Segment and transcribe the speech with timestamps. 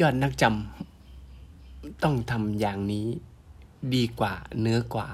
[0.00, 3.06] ยอดนักจำต้องทำอย่างนี้
[3.94, 5.08] ดีกว่าเนื้อกว่า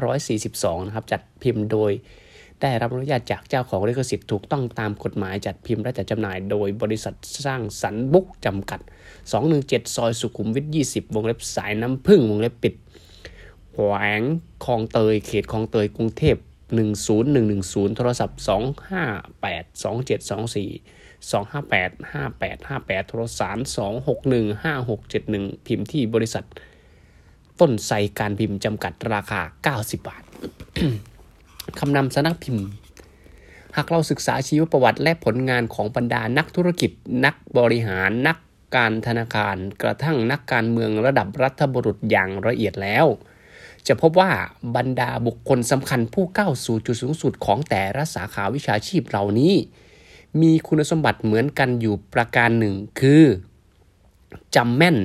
[0.05, 1.93] 2542 นะครับ จัดพิมพ์โดย
[2.61, 7.15] ได้รับอนุญาตจากเจ้าของลิขสิทธิ์ถูกต้องตามกฎหมายจัดพิมพ์และจัดจำหน่าย โดยบริษัท
[7.47, 8.81] สร้างสรรบุ๊กจำกัด
[9.39, 12.75] 217 ซอยสุขุมวิท 20 วงเล็บสายน้ำพึ่งวงเล็บปิด
[13.73, 14.21] แขวง
[14.65, 16.37] คลองเตย เขตคลองเตย กรุงเทพ
[17.17, 23.59] 10110 โทรศัพท์ 258 2724 258 5858 โทรสาร
[24.19, 24.63] 261
[25.05, 26.47] 5671 พิมพ์ที่บริษัท
[27.61, 29.41] ต้นไทรการพิมพ์จำกัดราคา
[29.77, 30.23] 90 บาท
[31.79, 32.67] คำนำสนักพิมพ์
[33.77, 36.91] หากเราศึกษาชีวประวัติและผลงานของบรรดานักธุรกิจ
[37.25, 38.39] นักบริหารนัก
[38.77, 43.07] การธนาคาร กระทั่งนักการเมืองระดับรัฐบุรุษอย่างละเอียดแล้ว
[43.87, 44.31] จะพบว่า
[44.77, 49.55] บรรดาบุคคลสำคัญผู้ก้าวสู่จุดสูงสุดของแต่ละสาขาวิชาชีพเหล่านี้
[50.41, 53.25] มีคุณสมบัติเหมือนกันอยู่ประการหนึ่งคือ
[54.57, 54.97] จำแม่น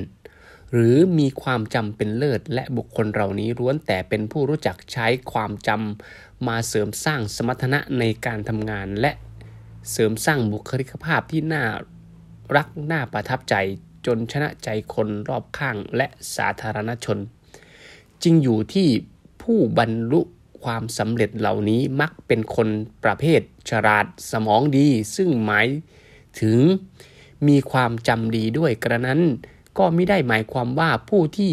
[0.76, 9.12] หรือมีความจำเป็นเลิศ และบุคคลเหล่านี้ล้วนแต่เป็นผู้รู้จักใช้ความจำมาเสริมสร้างสมรรถนะในการทำงานและ
[9.90, 11.64] เสริมสร้างบุคลิกภาพที่น่า
[12.56, 13.54] รักน่าประทับใจ
[14.06, 17.18] จนชนะใจคนรอบข้างและสาธารณชน
[18.22, 18.88] จริงอยู่ที่
[19.42, 20.20] ผู้บรรลุ
[20.62, 22.68] ความสำเร็จเหล่านี้มักเป็นคน
[23.04, 23.40] ประเภท
[23.70, 25.66] ฉลาดสมองดี ซึ่งหมาย
[26.40, 26.58] ถึง
[27.48, 29.20] มีความจำดีด้วยกระนั้น
[29.78, 31.52] ก็ไม่ได้หมายความว่าผู้ที่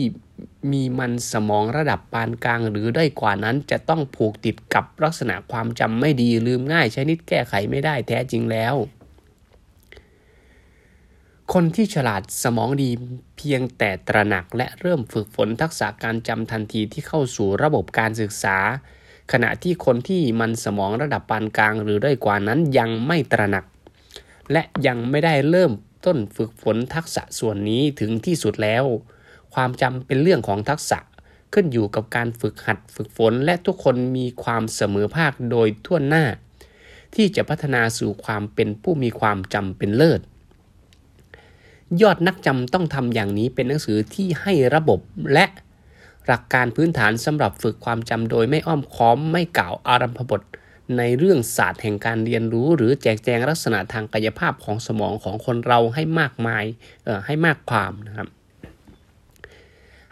[0.72, 8.76] มีมันสมองระดับปานกลางหรือได้กว่านั้นจะต้องผูกติดกับลักษณะความจำไม่ดีลืมง่ายชนิดแก้ไขไม่ได้แท้จริงแล้ว
[11.54, 12.90] คนที่ฉลาดสมองดี
[13.38, 18.58] เพียงแต่ตระหนักและเริ่มฝึกฝนทักษะการจำทันทีที่เข้าสู่ระบบการศึกษา
[19.32, 23.66] ขณะที่คนที่มันสมองระดับปานกลางหรือได้กว่านั้นยังไม่ตระหนัก
[24.52, 25.72] และยังไม่ได้เริ่ม
[26.06, 28.84] ต้นฝึกฝนทักษะส่วนนี้ถึงที่สุดแล้ว
[29.54, 31.00] ความจำเป็นเรื่องของทักษะ
[31.54, 36.26] ขึ้นอยู่กับการฝึกหัดฝึกฝนและทุกคนมีความเสมอภาคโดยทั่วหน้า
[37.16, 40.22] ที่จะพัฒนาสู่ความเป็นผู้มีความจำเป็นเลิศ
[42.02, 45.00] ยอดนักจำต้องทำอย่างนี้เป็นหนังสือที่ให้ระบบ
[45.34, 45.46] และ
[46.26, 50.42] หลักการพื้นฐานสำหรับฝึกความจำโดยไม่อ้อมค้อมไม่กล่าวอารัมพบท
[50.98, 56.66] ในเรื่องศาสตร์แห่งการเรียนรู้ หรือแจกแจงลักษณะทางกายภาพของสมองของคนเราให้มากมาย
[57.26, 58.28] ให้มากความนะครับ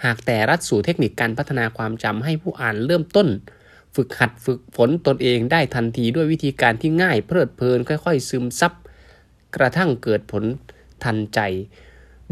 [0.06, 3.28] หากแต่รัดสู่เทคนิคการพัฒนาความจำให้ผู้อ่านเริ่มต้น
[3.95, 8.73] ฝึกหัดฝึกฝนตนเองได้ทันทีด้วยวิธีการที่ง่ายเพลิดเพลินค่อย ๆ ซึมซับ
[9.56, 10.44] กระทั่งเกิดผล
[11.03, 11.39] ทันใจ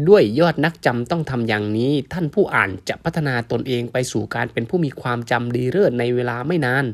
[0.08, 6.84] ด้วยยอดนักจำต้องทำอย่างนี้ ท่านผู้อ่านจะพัฒนาตนเองไปสู่การเป็นผู้มีความจำดีเลิศในเวลาไม่นาน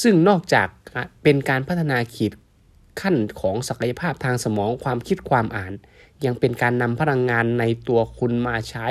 [0.00, 0.68] ซึ่งนอกจาก
[1.22, 2.32] เป็นการพัฒนาขีด
[3.00, 5.72] ขั้นของศักยภาพทางสมองความคิดความอ่าน
[6.24, 8.86] ยังเป็นการนำพลังงานในตัวคุณมาใช้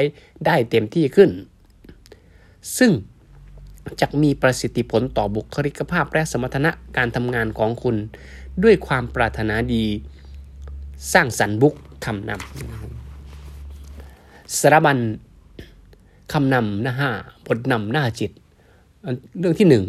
[0.46, 1.30] ได้เต็มที่ขึ้น
[2.78, 2.92] ซึ่ง
[4.02, 7.96] จะมีประสิทธิผลต่อบุคลิกภาพและสมรรถนะการทำงานของคุณ
[8.64, 9.86] ด้วยความปรารถนาดี
[11.14, 11.74] สร้างสรรค์บุก
[12.06, 14.98] คำนำสารบัญ
[16.34, 17.10] คำนำหน้าห้า
[17.46, 18.32] บทนำหน้าจิต
[19.40, 19.84] เรื่องที่หนึ่ง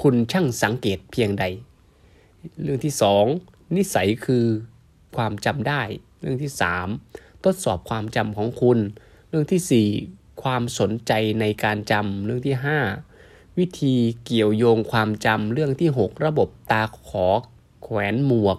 [0.00, 1.44] คุณช่างสังเกตเพียงใด
[2.62, 3.24] เรื่องที่สอง
[3.76, 4.46] นิสัยคือ
[5.16, 5.82] ความจำได้
[6.20, 6.88] เรื่องที่สาม
[7.44, 8.78] ทดสอบความจำของคุณ
[9.28, 9.88] เรื่องที่สี่
[10.42, 12.78] ความสนใจในการจำเรื่องที่ห้า
[13.58, 13.94] วิธี
[14.24, 17.26] เกี่ยวโยงความจำเรื่องที่ 6 ระบบตาขอ
[17.82, 18.58] แขวนหมวก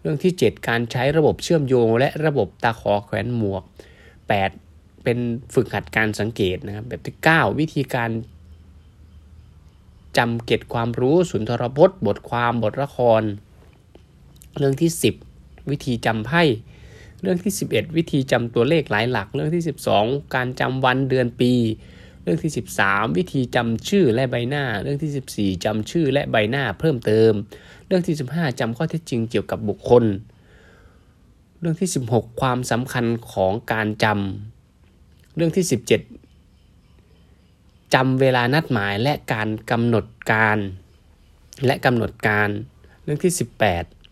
[0.00, 3.62] เรื่องที่ 7 การใช้ระบบเชื่อมโยง และระบบตาขอแขวนหมวก
[4.32, 5.18] 8 เป็น
[5.54, 8.10] ฝึกหัดการสังเกตนะครับแบบที่ 9 วิธีการ
[10.18, 13.22] จำเก็บความรู้สุนทรพจน์ บทความบทละคร
[14.58, 14.90] เรื่องที่
[15.30, 16.42] 10 วิธีจำไพ่
[17.22, 19.64] เรื่องที่ 11 วิธีจำตัวเลขหลายหลัก เรื่องที่
[19.96, 21.52] 12 การจำวันเดือนปี
[22.22, 22.52] เรื่องที่
[22.82, 27.32] 13 วิธีจำชื่อและใบหน้า เรื่องที่ 14จำชื่อและใบหน้าเพิ่มเติม
[27.86, 30.04] เรื่องที่ 15จำข้อเท็จจริงเกี่ยวกับบุคคล
[31.60, 36.23] เรื่องที่ 16 ความสำคัญของการจำเรื่องที่ 17
[37.94, 40.58] จำเวลานัดหมายและการกำหนดการ
[41.66, 42.48] และกำหนดการ
[43.02, 43.32] เรื่องที่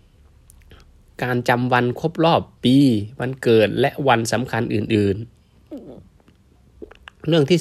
[0.00, 2.76] 18 การจำวันครบรอบปี
[3.20, 5.16] วันเกิดและวันสำคัญอื่น
[6.00, 7.60] ๆ เรื่องที่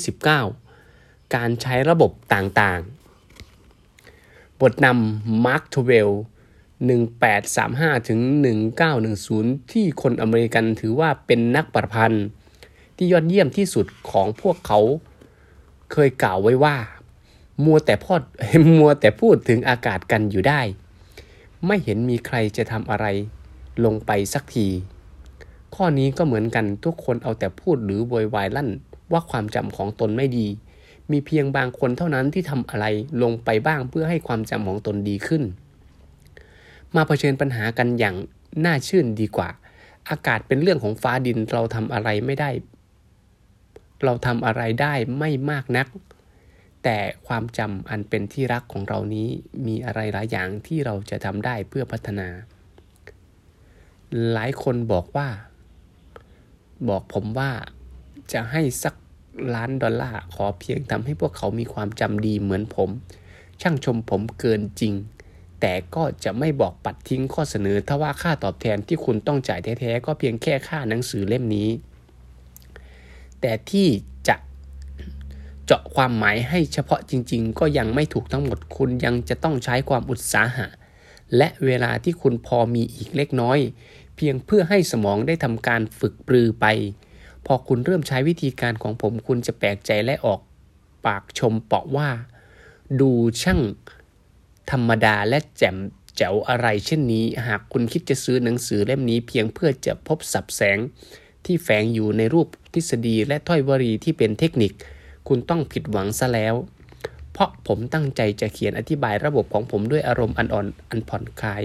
[0.65, 6.09] 19 การใช้ระบบต่างๆ บทนำมาร์ก ทเวน
[6.89, 8.19] 1835ถึง
[8.95, 12.25] 1910 ที่คนอเมริกันถือว่าเป็นนักประพันธ์
[12.97, 14.79] ที่ยอดเยี่ยมที่สุดของพวกเขา
[15.91, 16.75] เคยกล่าวไว้ว่า
[17.65, 18.21] มัวแต่พอด
[18.77, 20.61] มัวแต่พูดถึงอากาศกันอยู่ได้
[21.65, 23.05] ไม่เห็นมีใครจะทำอะไร
[23.85, 24.67] ลงไปสักที
[25.75, 28.69] ข้อนี้ก็เหมือนกันทุกคนเอาแต่พูดหรือโวยวายลั่น
[29.11, 30.47] ว่าความจำของตนไม่ดี
[31.11, 32.85] มีเพียงบางคนเท่านั้นที่ทำอะไร
[33.23, 35.43] ลงไปบ้างเพื่อให้ความจำของตนดีขึ้น
[36.95, 38.15] มาเผชิญปัญหากันอย่าง
[38.65, 39.49] น่าชื่นดีกว่า
[40.09, 42.49] อากาศเป็นเรื่องของฟ้าดินเราทำอะไรไม่ได้
[44.03, 45.87] เราทำอะไรได้ไม่มากนัก
[46.83, 49.29] แต่ความจำอันเป็นที่รักของเรานี้
[49.67, 52.27] มีอะไรหลายอย่างที่เราจะทำได้เพื่อพัฒนา
[54.31, 55.27] หลายคนบอกว่า
[56.89, 57.51] บอกผมว่า
[58.33, 58.95] จะให้สัก
[59.55, 62.89] ล้านดอลลาร์ขอเพียงทำให้พวกเขามีความจำดีเหมือนผม
[63.61, 64.93] ช่างชมผมเกินจริง
[65.61, 71.69] แต่ก็จะไม่บอกปัดทิ้งข้อเสนอถ้าว่าค่าตอบแทนที่คุณต้องจ่ายแท้ๆก็เพียงแค่ค่าหนังสือเล่มนี้
[73.41, 73.87] แต่ที่
[74.27, 74.35] จะ
[75.65, 80.67] เจาะความหมายให้เฉพาะจริง ๆ ก็ยังไม่ถูกทั้งหมดคุณยังจะต้องใช้ความอุตสาหะ
[81.37, 83.59] และเวลาที่คุณพอมีอีกเล็กน้อย
[84.15, 86.65] เพียงเพื่อให้สมองได้ทำการฝึกปรือไป
[87.45, 90.39] พอคุณเริ่มใช้วิธีการของผมคุณจะแปลกใจและออก
[91.05, 92.09] ปากชมเปาะว่า
[93.01, 93.11] ดู
[93.41, 93.61] ช่าง
[94.71, 95.77] ธรรมดาและแจ่ม
[96.17, 100.77] แจ๋วอะไรเช่นนี้ หากคุณคิดจะซื้อหนังสือเล่มนี้เพียงเพื่อจะพบสับแสง
[101.45, 104.71] ที่แฝงอยู่ในรูปทฤษฎีและถ้อยวรีที่เป็นเทคนิค
[105.27, 106.55] คุณต้องผิดหวังซะแล้ว
[107.33, 111.63] เพราะผมตั้งใจจะเขียนอธิบายระบบของผมด้วยอารมณ์อันอ่อนอันผ่อนคลาย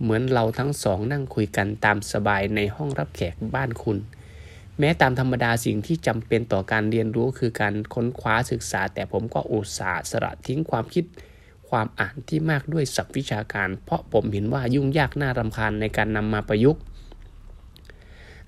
[0.00, 3.98] เหมือนเราทั้งสองนั่งคุยกันตามสบายในห้องรับแขกบ้านคุณ
[4.78, 11.04] แม้ตามธรรมดาสิ่งที่จำเป็นต่อการเรียนรู้คือการค้นคว้าศึกษา แต่ผมก็อุตส่าห์สละทิ้งความคิด
[11.68, 16.82] ความอ่านที่มากด้วยศัพท์วิชาการ เพราะผมเห็นว่ายุ่งยากน่ารำคาญในการนำมาประยุกต์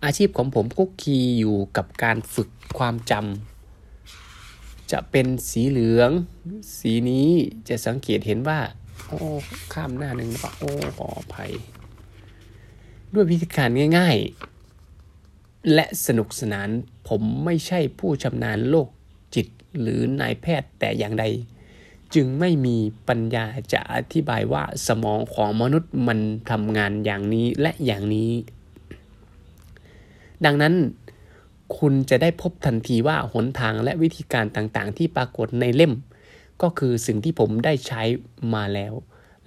[0.04, 2.48] อาชีพของผมคุกคีอยู่กับการฝึก
[2.78, 6.10] ความจำจะเป็นสีเหลือง
[6.78, 7.28] สีนี้
[7.68, 8.60] จะสังเกตเห็นว่า
[9.06, 9.18] โอ้
[9.72, 11.50] ข้ามหน้าหนึ่งแล้วโอ้ขออภัย
[13.12, 13.68] ด้วยวิธีการ
[13.98, 14.16] ง่าย
[14.94, 16.68] ๆ และสนุกสนาน
[17.08, 18.88] ผมไม่ใช่ผู้ชำนาญโลก
[19.34, 19.46] จิต
[19.80, 21.24] หรือนายแพทย์แต่อย่างใด
[22.14, 22.76] จึงไม่มี
[23.08, 26.18] ปัญญาจะอธิบายว่าสมองของมนุษย์มัน
[26.50, 28.30] ทำงานอย่างนี้และอย่างนี้
[30.44, 30.74] ดังนั้น
[31.78, 35.94] คุณจะได้พบทันทีว่าหนทางและวิธีการต่างๆ ที่ปรากฏในเล่ม
[36.62, 38.02] ก็คือสิ่งที่ผมได้ใช้
[38.54, 38.94] มาแล้ว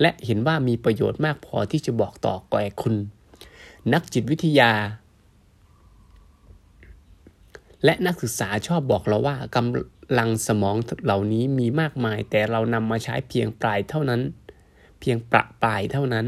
[0.01, 2.95] และเห็นว่ามีประโยชน์มากพอที่จะบอกต่อแก่คุณ
[3.93, 4.71] นักจิตวิทยา
[7.85, 14.21] และนักศึกษาชอบบอกเราว่ากำลังสมองเหล่านี้มีมากมาย แต่เรานำมาใช้เพียงปลายเท่านั้น
[14.99, 16.25] เพียงประปลายเท่านั้น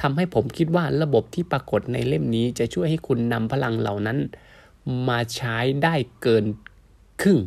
[0.00, 4.18] ทำให้ผมคิดว่าระบบที่ปรากฏในเล่มนี้จะช่วยให้คุณนำพลังเหล่านั้น
[5.08, 6.44] มาใช้ได้เกิน
[7.22, 7.38] ครึ่ง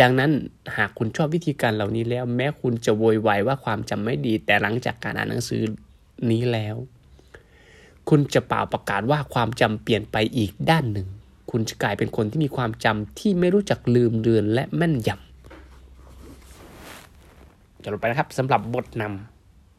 [0.00, 0.30] ดังนั้น
[0.76, 5.62] หากคุณชอบวิธีการเหล่านี้แล้ว แม้คุณจะโวยวายว่าความจำไม่ดี แต่หลังจากการอ่านหนังสือ
[6.30, 6.76] นี้แล้ว
[8.08, 11.08] คุณจะเป่าประกาศว่าความจำเปลี่ยนไปอีกด้านหนึ่ง
[11.50, 19.33] คุณจะกลายเป็นคนที่มีความจำที่ไม่รู้จักลืมเลือนและแม่นยำจะลงไปนะครับสำหรับบทนำ